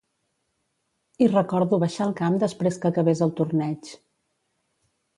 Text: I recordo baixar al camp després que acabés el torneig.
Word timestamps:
I 1.25 1.27
recordo 1.33 1.79
baixar 1.85 2.05
al 2.07 2.15
camp 2.23 2.39
després 2.47 2.83
que 2.87 2.93
acabés 2.93 3.25
el 3.27 3.37
torneig. 3.43 3.97